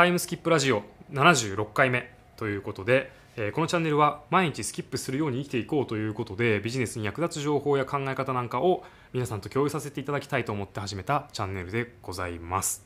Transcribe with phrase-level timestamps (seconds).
[0.00, 8.82] タイムスキップラジオ76回目ということで、えーこのチャンネルは毎日スキップするように生きていこうということでビジネスに役立つ情報や考え方なんかを
[9.12, 12.82] 皆さんと共有させていただきたいと思って始めたチャンネルでございます。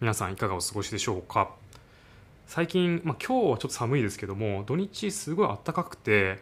[0.00, 1.52] 皆さんいかがお過ごしでしょうか？
[2.48, 6.40] 最近、まあ、今日はちょっと寒いですけども土日すごい暖かくて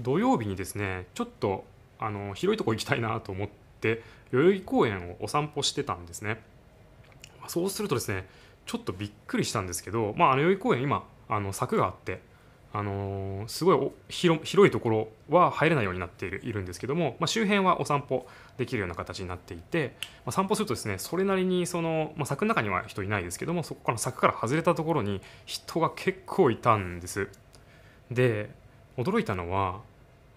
[0.00, 1.64] 土曜日にですねちょっと
[2.00, 3.48] あの広いとこ行きたいなと思っ
[3.80, 4.02] て
[4.32, 6.42] 代々木公園をお散歩してたんですね。
[7.50, 8.28] そうするとですね
[8.64, 12.22] ちょっとびっくりしたんですけど、まあ、あの代々木公園今あの柵があって
[12.72, 27.28] あのーすごい広広いところは入れないようになっているいるんですけども、まあ、周辺はお散歩できるような形になっていて、まあ、散歩するとですねそれなりにその、まあ、柵の中には人いないですけどもそこから柵から外れたところに人が結構いたんです。
[28.12, 28.50] で
[28.96, 29.80] 驚いたのは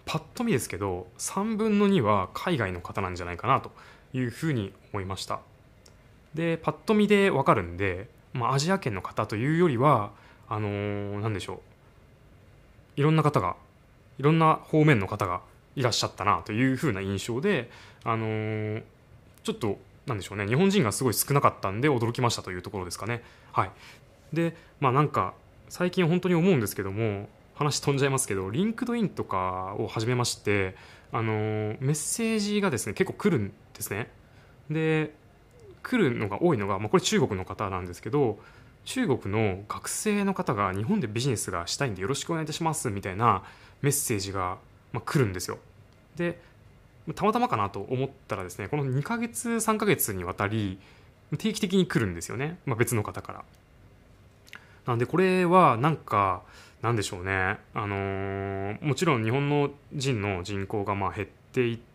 [0.04, 3.70] パッと見ですけど3分の2は海外の方なんじゃないかなと
[4.12, 5.40] いうふうに思いました。
[6.34, 10.10] でパッと見でわかるんで、まあ、アジア圏の方というよりは
[10.48, 13.56] あのーなんでしょういろんな方が
[14.18, 15.40] いろんな方面の方が
[15.76, 17.70] いらっしゃったなというふうな印象で、
[18.04, 18.82] あのー
[19.42, 23.22] ちょっとなんでしょうね日本人がすごい少なかったんで驚きましたというところですかね。
[23.52, 23.70] はい、
[24.32, 25.34] でまあなんか
[25.68, 30.76] 最近本当に思うんですけども話飛んじゃいますけど LinkedIn とかを始めまして、
[31.12, 34.10] あのーメッセージがですね結構来るんですね。
[34.70, 35.12] で
[35.84, 38.38] 来るのが多いのが、まあ、これ中国の方なんですけど
[38.84, 43.44] 中国の学生の方が日本でビジネスがしたいんでよろしくお願いいたしますみたいな
[43.82, 44.58] メッセージが、
[44.92, 45.58] ま、来るんですよ。
[46.16, 46.40] で
[47.14, 50.78] たまたまかなと思ったらですねこの2ヶ月3ヶ月にわたり
[51.36, 53.44] 定期的に来るんですよね、まあ、別の方から。
[54.86, 56.42] なんでこれはなんか
[56.82, 61.93] なんでしょうね、あのーもちろん日本の人の人口がまあ減っていて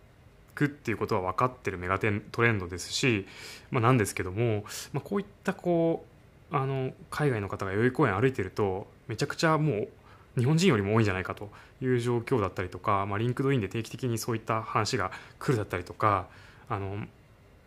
[0.59, 3.25] くっていうことは分かってるメガテントレンドですし、
[3.71, 6.05] まあ、なんですけども、まあ、こういったこ
[6.51, 9.89] うあの海外の方が代々木公園歩いてるとめちゃくちゃもう
[10.37, 11.49] 日本人よりも多いんじゃないかと
[11.81, 16.27] いう状況だったりとか、まあ、 LinkedIn で定期的にそういった話が来るだったりとか
[16.67, 17.05] あの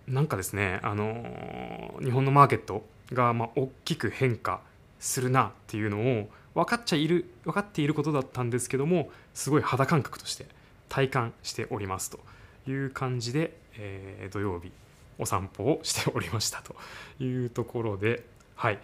[0.06, 4.60] なんかですねあの日本のマーケットがまあ大きく変化
[4.98, 10.46] するなっていうのを分かっちゃいる分かっていることだったんですけどもすごい肌感覚として
[10.88, 12.20] 体感しておりますと。
[12.66, 14.72] いう感じで、えー土曜日
[15.18, 16.74] お散歩をしておりましたと
[17.22, 18.24] いうところで
[18.56, 18.78] はい。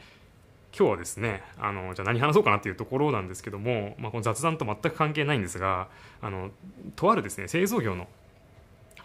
[0.77, 5.89] 今日はですねあのじゃあ何話そうかなっていうところなんですけども、まあ、この雑談と全く関係ないんですが
[6.21, 6.51] あの
[6.95, 8.07] とあるですね製造業の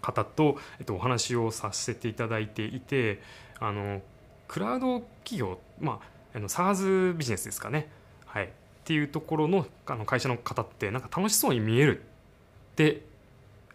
[0.02, 3.22] 方と、えっと、お話をさせていただいていて
[3.60, 4.02] あの
[4.48, 6.00] クラウド企業、ま
[6.34, 7.90] あ、あの SARS ビジネスですかね、
[8.26, 8.50] はい、っ
[8.84, 13.02] ていうところのあの会社の方ってなんか楽しそうに見えるって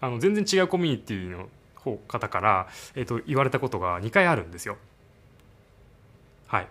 [0.01, 1.49] あの全然違うコミュニティの
[2.07, 4.77] 方から、えっと、言われたことが2回あるんですよ。
[6.47, 6.67] はい、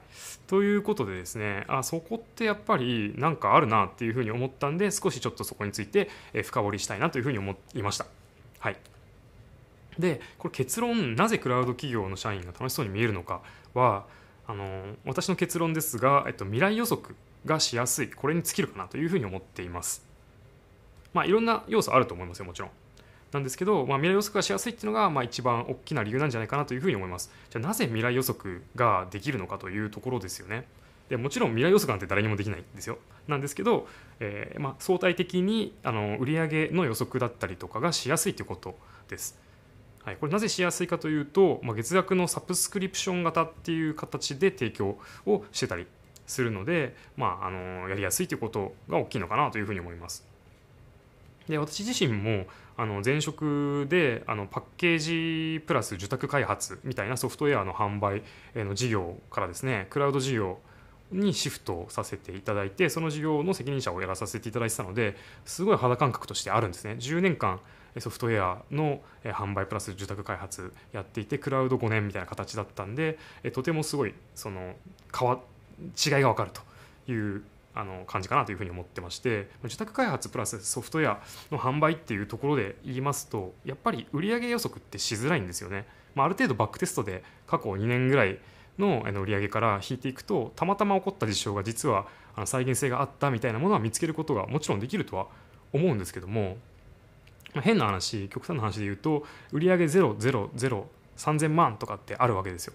[0.47, 6.09] ということでですねあそこってやっぱりなんかあるなっていうふうに思ったんで少しちょっとそこについて
[6.43, 8.07] 深掘りしたいなというふうに思いました。
[8.59, 8.77] はい、
[9.99, 13.41] でこれ結論なぜクラウド企業の社員が楽しそうに見えるのか
[13.75, 14.05] は
[14.47, 17.15] あの私の結論ですが、えっと、未来予測
[17.45, 20.03] がしやすいこれに尽きるかなというふうに思っています。
[21.13, 22.71] まあいろんな要素あると思いますよもちろん。
[23.31, 27.31] なんですけど、まあ、未来予測がしやすいっていうのが、まあ、一番大きな理由なんじゃないかなというふうに思います。
[27.49, 30.65] じゃあなぜ未来予測ができるのかというところですよね。
[31.09, 32.97] でもちろん未来予測なんて誰にもできないんですよ。
[33.27, 33.87] なんですけど、
[34.19, 38.77] えーまあ、相対的にあの売上の予測だったりとかがしやすいということ
[39.09, 39.39] です。
[40.03, 45.85] はい、これなぜしやすいかというと、まあ、月額のサブスクリプション型っていう形で提供をしてたり
[46.25, 50.25] するので、まあ、あのやりやすいということが大きいのかなというふうに思います。
[51.49, 52.45] で私自身も
[52.77, 58.21] あの前職であのパッケージプラス受託開発みたいなソフトウェアの販売
[58.55, 60.59] の事業からですねクラウド事業
[61.11, 65.15] にシフトさせていただいてその事業の責任者をやらさせていただいてたので
[65.45, 66.97] すごい肌感覚としてあるんですね。
[66.99, 67.59] 10年間
[67.99, 73.17] ソフトウェアの販売プラス受託開発やっていてクラウド5年みたいな形だったんで
[73.53, 74.75] とてもすごいその
[75.17, 75.39] 変わ
[75.79, 77.43] 違いが分かるという
[77.77, 81.21] あの感じかなというふうに思ってまして受託開発プラスソフトウェア
[81.51, 85.85] の販売っていうところで言いますとやっぱり売上予測ってしづらいんですよね、
[86.15, 88.39] まあ、ある程度バックテストで過去2年ぐらい
[88.79, 92.07] のあの売上から引いていくとたまたま起こった事象が実は
[92.45, 95.27] 再現性があったみたいなものは見つけることがもちろんできるとは
[95.73, 96.57] 思うんですけども、
[97.53, 102.73] まあ、変な話極端な話で言うと売上0003000万とかってあるわけですよ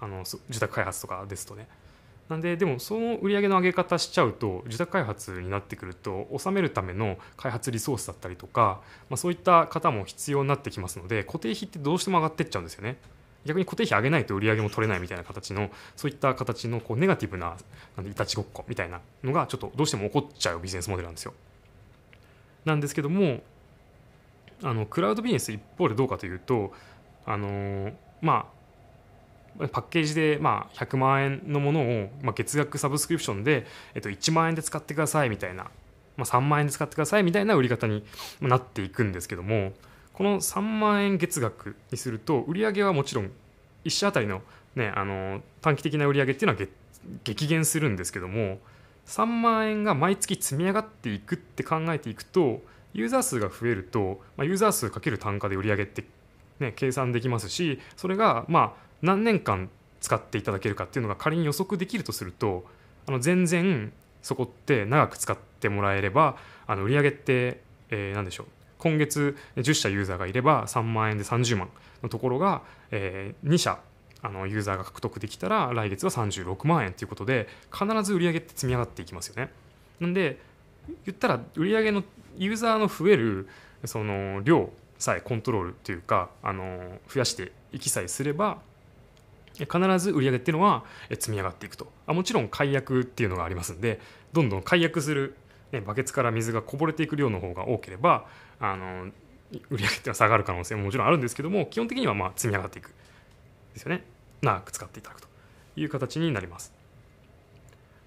[0.00, 1.66] あの受託開発とかですとね。
[2.28, 12.98] なんででもその売り上げの上げ方しちゃうと受託開発になってくると納めるための開発リソースだったりとか、まあ、そういった方も必要になってきますので固定費ってどうしても上がってっちゃうんですよね
[13.46, 17.56] 逆に固定費上げないと売り上げも取れないみたいな形のそういった形のこうネガティブな
[17.96, 21.32] なんでいたちごっこみたいなのがちょっとどうしても起こっちゃうビジネスモデルなんですよ。
[22.64, 23.40] なんですけども
[24.62, 26.72] あのクラウドビジネス一方でどうかというと
[27.24, 28.57] あのまあ
[29.58, 35.64] パッケージでまあ100万円のものをまあ月額サブスクリプションでえっと1万円で使ってくださいみたいな
[36.16, 38.04] まあ3万円で使ってくださいみたいな売り方に
[38.40, 39.72] なっていくんですけども
[40.12, 43.30] この3万円月額にすると売り上げはもちろん
[43.84, 44.42] 1社あたりの,、
[44.74, 46.66] ね、あの短期的な売り上げっていうのは
[47.24, 48.58] 激減するんですけども
[49.06, 52.60] 3万円が毎月積み上がっていくって考えていくと
[52.92, 56.04] ユーザー数が増えると、まあ、ユーザー数かける単価で売り上げって、
[56.58, 62.64] ね、計算できますしそれがまあ何年間使っていただけるかっていうのが仮に予測できるとすると
[63.06, 63.92] あの全然
[64.22, 66.36] そこって長く使ってもらえれば
[66.66, 67.60] あの売上げって、
[67.90, 68.46] えー、何でしょう
[68.78, 71.68] 今月10社ユーザーがいれば3万円で30万
[72.02, 73.80] のところが、えー、2社
[74.22, 79.50] あのユーザーが獲得できたら来月は36万円ということで必ず売上げって積み上がっていきますよね。
[80.00, 80.40] なんで
[81.04, 82.02] 言ったら売上げの
[82.36, 83.48] ユーザーの増える
[83.84, 88.58] その量さえコントロールというかあの増やしていきさえすれば
[89.64, 91.90] 必ず売り上げっていうのは積み上がっていくと。
[92.06, 94.00] あもちろん解約っていうのがありますんで
[94.32, 95.36] どんどん解約する、
[95.72, 98.26] ね、バケツから水がこぼれていく量の方が多ければ
[98.60, 99.06] あの
[99.70, 102.94] 売り上げっていうのは下がる可能性ももちろんあるんですけども基本的にはまあ積み上がっていく。
[103.74, 104.04] ですよね。
[104.42, 105.28] 長く使っていただくと。
[105.80, 106.72] いう形になります、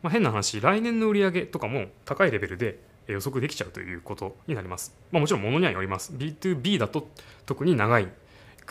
[0.02, 6.14] まあ、変な話来年の売り上げとかも高いレベルで予測できちゃうということになります、まあ、もちろんものにはよります。
[6.14, 7.10] B2B だと
[7.46, 8.08] 特に長い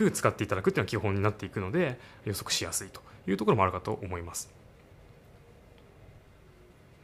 [0.05, 4.50] く使っていただくっていうのは基本になっていくので予測しやすいというところもあるかと思います。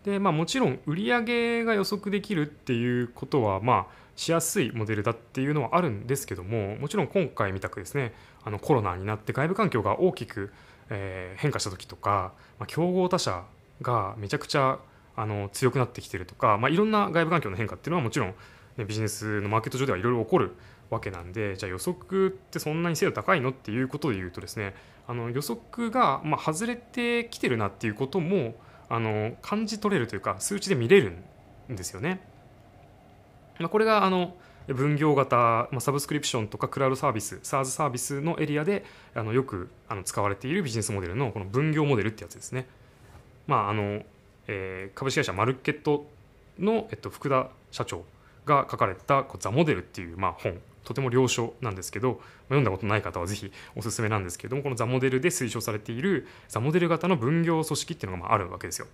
[0.04, 8.14] でまあもちろん売上が予測できるっていうことはまあしやすいモデルだっていうのはあるんですけどももちろん今回みたくですね
[8.44, 10.52] あのコロナになって外部環境が大きく、
[10.90, 13.42] え、変化した時とか、まあ、競合他社
[13.82, 14.78] がめちゃくちゃ
[15.16, 18.34] あの強くなってきてるとか、まあ、いろんな外部環境の変化っていうのはもちろん、
[18.76, 20.52] ね、ビジネスのマーケット上ではいろいろ起こる
[20.90, 24.74] わけなんでじゃあ予測ってそんなに精度高いのっていうことで言うとですね
[25.08, 28.54] あの予測がまあ外れてきてるなっていうことも
[28.88, 31.16] あの感じ取れるというか数値で見れる
[31.72, 32.20] んですよね。
[33.58, 34.36] まあ、これがあの
[34.68, 35.36] 分業型、
[35.70, 38.84] まあ、サブスクリプションとかクラウドサービス SaaS サービスのエリアで
[39.14, 42.68] あのよくあの使われているビジネスモデルのこの分業モデルってやつですね。
[43.46, 44.02] まああの
[44.48, 46.06] えー、株式会社マルケット
[46.58, 48.04] の、えっと、福田社長
[48.44, 58.86] が書かれた「ザ・モデル」っていう、まあ、本とても良書なんですけど読んだことない方はぜひおすすめなんですけどもこのザ・モデルで推奨されているザ・モデル型の分業組織っていうのがまああるわけですよ。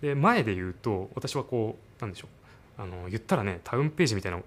[0.00, 2.28] で前で言うと私はこうなんでしょ
[2.78, 4.40] うあの言ったらねタウンページみたいな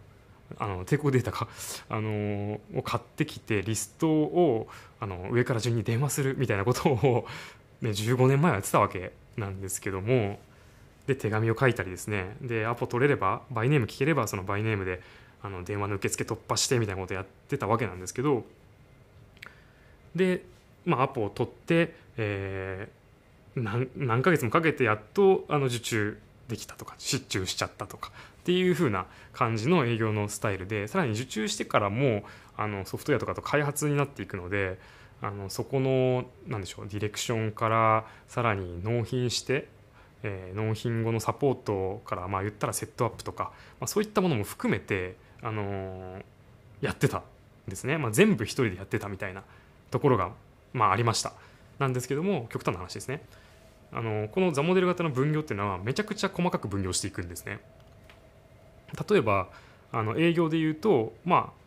[0.57, 1.47] あの帝国データか、
[1.87, 4.67] あのを買ってきてリストを
[4.99, 7.27] あの上から順に電話するみたいなことを、
[7.81, 10.39] ね、15年前はやってたわけなんですけども
[11.07, 15.01] で手紙を書いたりですねでアポ取れればバイネーム聞ければそのバイネームで
[15.43, 18.43] あの電話の受付突破してみたいなことやってたわけなんですけど
[20.15, 20.43] で、
[20.85, 28.11] まあ、アポを取って、えー、何何ヶ月もかけてやっとあの受注できたとか失注しちゃったとか
[28.41, 32.23] っていう風な感じの営業のスタイルでさらに受注してからも
[32.57, 34.77] あのソフトウェアとかと開発になっていくので
[35.21, 39.67] あのそこの何でしょうディレクションからさらに納品して
[40.23, 43.45] えー、納品後のサポートからまあ言ったらセットアップとか、
[43.79, 46.23] まあ、そういったものも含めて、あのー、
[46.81, 47.23] やってたん
[47.67, 49.43] ですね、まあ、全部一人でやってたみたいな
[49.89, 50.31] ところが、
[50.73, 51.33] まあ、ありました。
[51.79, 53.23] なんですけども極端な話ですね。
[53.91, 57.59] あのこのザモデル型の分業っていうのはめちゃくちゃ細かく分業していくんですね。
[59.09, 59.49] 例えば
[59.91, 61.61] あの営業で言うとまあ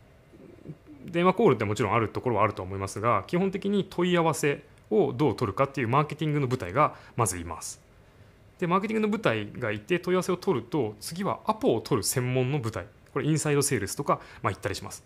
[1.05, 7.83] 電話コールってもちろんあるところはあると思いますが基本的に問い合わせをどう取るかっていうマーケティングの部隊がまずいます。
[8.59, 15.03] でマーケティングの部隊がいて問い合わせを取ると次はアポを取る専門の部隊これインサイドセールスとか、まあ、言ったりします。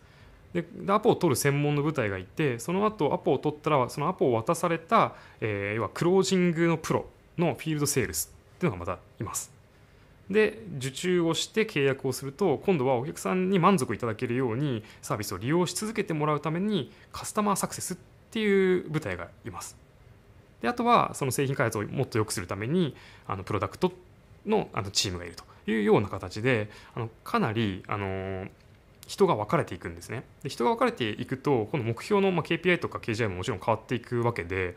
[0.52, 5.12] でアポを取る専門の部隊がいてその後アポを取ったらそのアポを渡された、
[5.42, 9.52] えー、要はクロージングのプロのフィールドセールスっていうのがまたいます。
[10.30, 17.96] で受注をして契約をすると今度はお客さんに満足いただけるようにサービスを利用し続けてもらうためにカスタマーサクセスっ
[18.30, 19.76] ていう部隊がいます。
[20.60, 22.94] であとはその製品開発をもっと良くするために
[23.26, 23.92] あのプロダクト
[24.44, 25.44] のあのチームがいると。
[25.70, 28.46] いうような形であのかなりあの
[29.06, 30.24] 人が分かれていくんですね。
[30.42, 34.76] で人が分かれていくとこの目標の、ま、KPI とか KGI ももちろん変わっていくわけで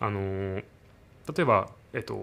[0.00, 0.64] あの例
[1.40, 2.14] えば、えっと、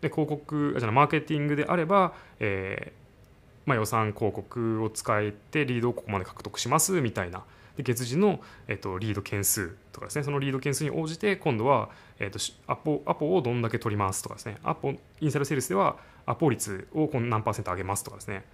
[0.00, 7.44] で広告じゃマーケティングであれば、えーまあ、予算広告を使えてリードをここまで獲得しますみたいな。
[7.76, 10.24] で月次の、えっと、リード件数とかですね。
[10.24, 14.56] そのリード件数に応じて今度は、えっと、アポアポをどんだけ取りますとかですね。
[14.64, 15.96] アポインサイドセールスでは
[16.28, 18.44] アポ率をこの何パーセント上げますとかですね。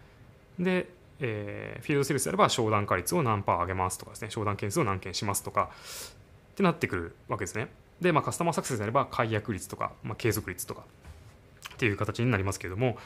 [0.58, 0.88] で、
[1.20, 4.30] えー、フィールドセールスであれば商談化率を何パー上げますとかですね。
[4.30, 5.70] 商談件数を何件しますとか
[6.52, 7.68] ってなってくるわけですね。
[8.00, 10.84] で、まあ、カスタマーサクセスであれば解約率とか、まあ、継続率とか
[11.74, 12.96] っていう形になりますけれども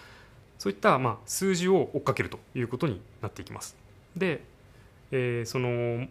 [0.58, 3.76] そういったまあ数字を追っかけるということになっていきます。
[4.16, 4.42] で、
[5.12, 6.06] えー、その例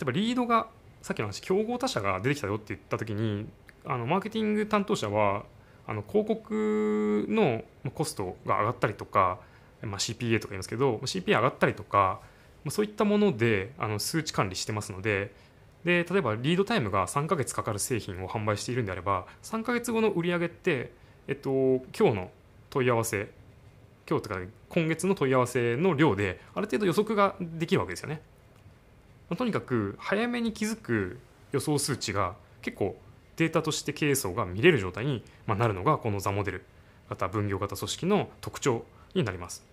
[0.00, 0.68] えばリードが
[1.02, 3.46] さっきの話競合他社が出てきたよって言った時に
[3.84, 5.44] あのマーケティング担当者は
[5.86, 7.62] あの広告の
[7.92, 9.38] コストが上がったりとか、
[9.82, 12.20] まあ、CPA とか言いますけど CPA 上がったりとか
[12.64, 15.32] まあそういったものであの数値管理してますので
[15.84, 20.92] で例えばリードタイムが3ヶ月かかる製品を販売しているんであれば3ヶ月後の売り上げって、
[21.26, 21.50] えっと、
[21.98, 22.30] 今日の
[22.70, 23.30] 問い合わせ
[24.08, 28.20] 今日とか今月の問い合わせの量である程度予測ができるわけですよね。
[29.36, 31.18] とにかく早めに気づく
[31.52, 32.96] 予想数値が結構
[33.42, 36.64] データとして経営層が見れる状態になるのがこのザモデル
[37.08, 38.84] 型分業型組織の特徴
[39.14, 39.64] になります。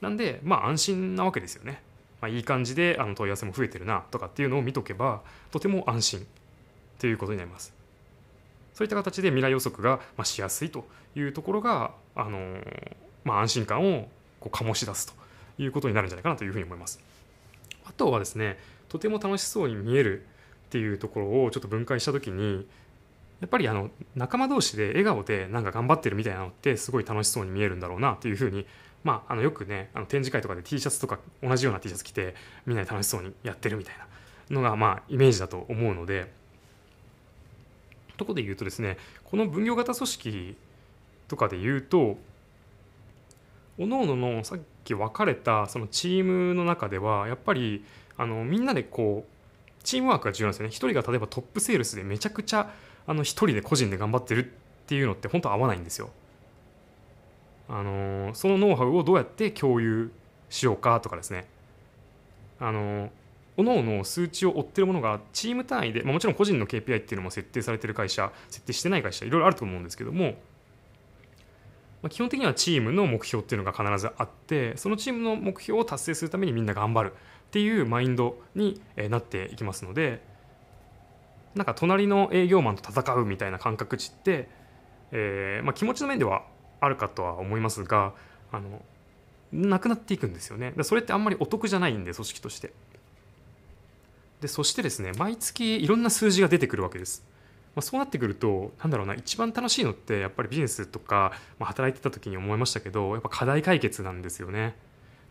[0.00, 1.82] なんでまあ安心なわけですよね。
[2.20, 6.26] まあ、いい感じであの問い合わせも増えてるなとかっていうのを見とけばとても安心
[6.98, 7.74] ということになります。
[8.74, 12.58] そういった形で未来予測がしやすいというところが、あの
[13.24, 15.14] まあ、安心感をこう醸し出すと
[15.60, 17.00] いうことになるんじゃないかなというふうに思います。
[17.86, 20.26] あとはですねとても楽しそうに見える
[20.66, 22.66] っていうところをちょっと分解した時に
[23.40, 28.66] やっぱりあの仲間同士で笑顔でなんか頑張ってるみたいなのってすごい楽しそうに見えるんだろうなっていうふうに
[29.06, 32.34] まあ、あのよくねあの展示会とかで T シャツとか同じような T シャツ着て
[32.66, 33.94] みんなで楽しそうにやってるみたい
[34.50, 36.32] なのがまあイメージだと思うので
[38.16, 40.56] とこで言うとですねこの分業型組織
[41.28, 42.16] とかで言うと
[43.78, 47.84] 各々のさっき分かれたそのチームの中ではやっぱり
[48.16, 50.70] あのみんなでこうチームワークが重要なんですよね。
[50.70, 52.72] 一人が例えばトップセールスでめちゃくちゃ
[53.06, 54.48] あの一人で個人で頑張ってるっ
[54.86, 56.10] ていうのって本当合わないんですよ。
[57.68, 60.12] あのそのノウハウをどうやって共有
[60.48, 61.46] しようかとかですね。
[62.60, 63.10] あの
[63.56, 70.34] 各々数値を追ってるものがチーム単位で、まあ、もちろん個人の KPI っていうのも設定されてる会社設定してない会社いろいろあると思うんですけども、
[72.02, 77.14] まあ、基本的にはチームの目標っていうのが必ずあってそのチームの目標を達成するためにみんな頑張るっ
[77.50, 80.20] ていうマインドになっていきますので
[81.56, 84.48] なんか隣の営業マンと戦うみたいな感覚値って、
[85.10, 86.42] えーまあ、気持ちの面では
[86.80, 88.12] あるかとは思いますが
[88.52, 88.82] あの
[89.52, 90.74] なくなっていくんですよね。
[90.82, 92.72] それってあんまりお得じゃないんで組織として。
[94.40, 97.24] でそしてですね毎月いろんな数字が出てくるわけです、
[97.74, 104.74] まあ、そうなってくるとなんだろうな一番楽しいのってやっぱりビジネスとか、まあ、働いてた時に思いましたけどやっぱ課題解決なんですよね。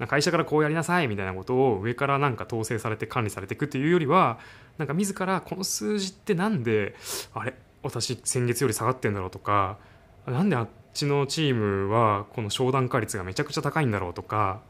[0.07, 4.39] 会社からこうやりなさいみたいなことを上からなんか統制されて管理されていくっていうよりは
[4.77, 6.95] なんか自らこの数字ってなんで
[7.33, 7.53] あれ
[7.83, 9.77] 私先月より下がってんだろうとか
[10.25, 14.61] なんであっちのチームはこの商談化率がめちゃくちゃ高いんだろうとか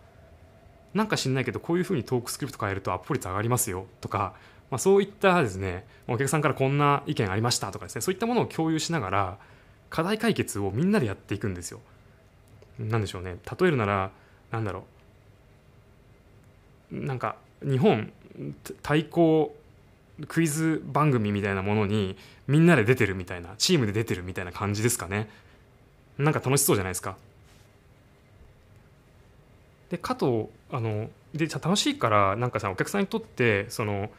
[0.94, 4.34] なんか知んないけどこういうふうにトークスクリプト変えるとアップ率上がりますよとか、
[4.70, 9.38] まあ、そういったですねお客さんからこんな意見ありましたとかですねそういったものを共有しながら
[9.90, 11.80] 課題解決をみんなでやっていくんですよ。
[12.80, 14.12] なんでしょうね例えるなら
[14.52, 14.84] なんだろ
[16.92, 18.12] うなんか日本
[18.82, 19.56] 対抗
[20.28, 22.18] クイズ番組みたいなものに
[22.48, 25.30] みんなで出てるみたいなチームで出てるみたいな感じですかね
[26.18, 27.18] なんか楽しそうじゃないですか。
[29.90, 34.10] でかとあので楽しいからなんかさお客さんにとってその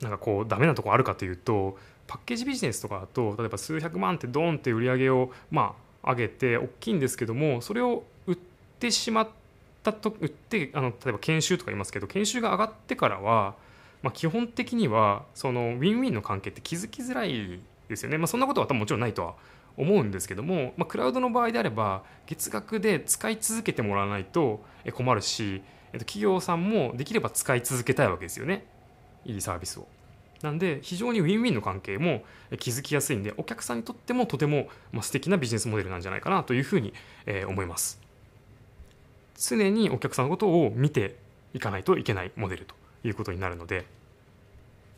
[0.00, 8.36] なんかこうダメなとこあるかというとパッケージビジネスとかだと例えば数百万ってドンって売り上げをまあ上げて大きいんですけどもそれを売っ
[8.78, 9.28] てしまっ
[9.82, 13.54] たと売ってあの例えば研修とか言いますけど研修が上がってからは、
[14.04, 17.58] まあ、基本的にはそのウィンウィンの関係って気づきづらい
[17.88, 19.34] ですよね、まあ、そんなことは多分もちろんないとは
[19.78, 25.62] 思うんですけども、まあ、クラウドの場合であれば月額で使い続けてもらわないと困るし、
[25.94, 28.66] えっと、企業さんもできれば使い続けたいわけですよね
[29.24, 29.88] いいサービスを。
[30.42, 32.24] なんで非常にウィンウィンの関係も
[32.60, 34.68] 築きやすいんでお客さんにとってもとても
[35.00, 36.92] 素敵なビジネスモデルなんじゃないかなというふうに
[37.48, 38.02] 思います。
[39.34, 41.16] 常にお客さんのことを見て
[41.54, 43.84] いかないといけないモデルということになるので、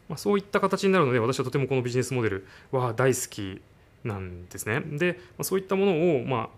[0.08, 3.60] まあ、そういった形になるので私はとてもこのビジネスモデルは大好き
[4.04, 4.80] なんですね。
[4.80, 6.48] で、まそういったものを、まあ、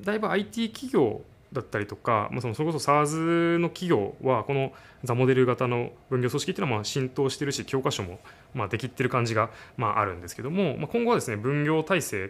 [0.00, 4.72] だいぶ IT 企業だったりとか、まあ、そのそれこそ SARS の企業はこの
[5.04, 8.18] ザモデル型の分業組織っていうのはまあ浸透してるし教科書も
[8.54, 12.28] まあできてる感じがまああるんですけども、まあ、今後はですね分業体制っ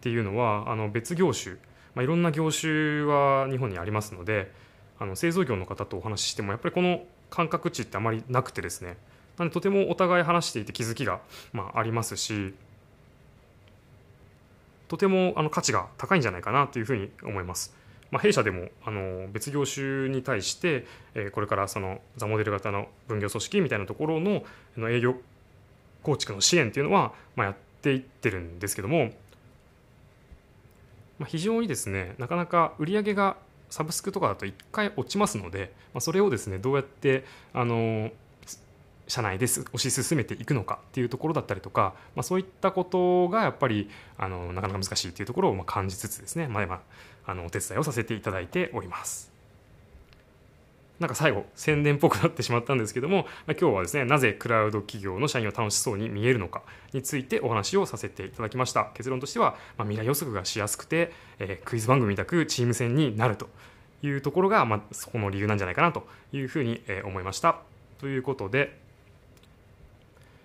[0.00, 1.56] ていうのはあの別業種、
[1.94, 4.50] まあ、いろんな業種は日本にありますので
[4.98, 7.02] あの製造業の方とお話ししてもやっぱりこの
[7.32, 8.98] 感覚値ってあまりなくてですね
[9.38, 11.20] なのでとてもお互い話していて気づきが、
[11.52, 12.54] まあ、ありますし
[14.88, 17.74] とてもあの価値が高いんじゃないかなというふうに思います。
[18.10, 24.44] まあ、弊社でもあの別業種に対して、え、これからそのザモデル型の分業組織みたいなところの
[24.76, 25.14] の営業
[26.02, 29.12] 構築の支援っていうのは、まあ、やっていってるんですけども、
[31.18, 33.38] ま、非常にですねなかなか売り上げが
[33.72, 37.24] サブスクとかだと1回落ちますので、まあ、それをですねどうやって
[37.54, 38.10] あの
[39.08, 43.88] 社内で推し進めていくのかっていうところだったりとか、まあ、そういったことがやっぱり
[44.18, 46.82] あのなかなか難しいというところをま感じつつですね、まあ、今
[47.24, 49.31] あのお手伝いをさせていただいております。
[51.02, 58.92] なんか最後宣伝っぽくなってしまったんですけども、ま、今日はですねなぜクラウド企業の社員は楽しそうに見えるのかについてお話をさせていただきました。
[58.94, 63.48] 結論としては、まあ、未来予測がしやすくて、えー、クイズ番組みたくチーム戦になると
[64.04, 67.58] いうところが、まあ、そこの理由なんじゃないかなというふうに思いました。
[67.98, 68.78] ということで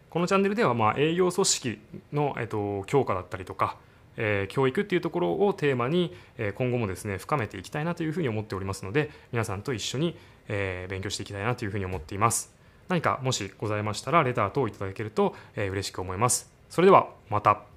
[0.09, 1.79] このチャンネルでは、まあ、営業組織
[2.13, 3.77] の、えっと、強化だったりとか、
[4.17, 10.17] え、教育っていうところをテーマに、え、今後もですね深めていきたいなというふうに思っておりますので皆さんと一緒に、
[10.47, 12.53] えー、勉強していきたいなというふうに思っています。
[12.87, 16.51] 何かもしございましたらレター等いただけると、えー、嬉しく思います。
[16.69, 17.76] それではまた。